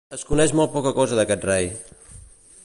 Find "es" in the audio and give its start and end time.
0.15-0.21